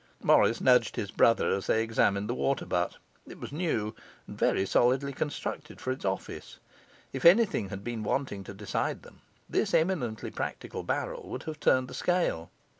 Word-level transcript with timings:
Morris 0.23 0.59
nudged 0.59 0.95
his 0.95 1.11
brother 1.11 1.53
as 1.53 1.67
they 1.67 1.83
examined 1.83 2.27
the 2.27 2.33
water 2.33 2.65
butt. 2.65 2.97
It 3.27 3.39
was 3.39 3.51
new, 3.51 3.93
and 4.25 4.35
very 4.35 4.65
solidly 4.65 5.13
constructed 5.13 5.79
for 5.79 5.91
its 5.91 6.05
office. 6.05 6.57
If 7.13 7.23
anything 7.23 7.69
had 7.69 7.83
been 7.83 8.01
wanting 8.01 8.43
to 8.45 8.53
decide 8.55 9.03
them, 9.03 9.21
this 9.47 9.75
eminently 9.75 10.31
practical 10.31 10.81
barrel 10.81 11.29
would 11.29 11.43
have 11.43 11.59
turned 11.59 11.87
the 11.87 11.93
scale. 11.93 12.49